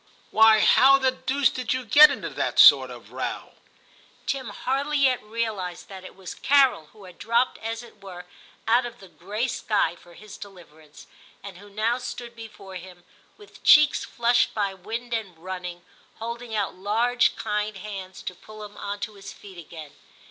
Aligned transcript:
Why, 0.31 0.61
how 0.61 0.97
the 0.97 1.11
deuce 1.11 1.51
did 1.51 1.73
you 1.73 1.85
get 1.85 2.09
into 2.09 2.29
this 2.31 2.59
sort 2.59 2.89
of 2.89 3.11
row?' 3.11 3.53
Tim 4.25 4.49
hardly 4.49 4.97
yet 4.97 5.21
realised 5.21 5.89
that 5.89 6.03
it 6.03 6.15
was 6.15 6.33
Carol 6.33 6.87
who 6.87 7.03
had 7.03 7.19
dropped, 7.19 7.59
as 7.59 7.83
it 7.83 8.01
were, 8.01 8.25
out 8.67 8.87
of 8.87 8.99
the 8.99 9.07
gray 9.09 9.47
sky 9.47 9.95
for 9.95 10.15
his 10.15 10.37
deliverance, 10.39 11.05
and 11.43 11.59
who 11.59 11.69
now 11.69 11.99
stood 11.99 12.31
136 12.31 12.33
TIM 12.33 12.49
CHAP. 12.49 12.49
before 12.49 12.75
him, 12.77 13.05
with 13.37 13.63
cheeks 13.63 14.03
flushed 14.03 14.55
by 14.55 14.73
wind 14.73 15.13
and 15.13 15.37
running, 15.37 15.85
holding 16.15 16.55
out 16.55 16.73
large 16.73 17.35
kind 17.35 17.77
hands 17.77 18.23
to 18.23 18.33
pull 18.33 18.63
him 18.63 18.77
on 18.77 18.99
to 19.01 19.13
his 19.13 19.31
feet 19.31 19.59
again. 19.59 19.91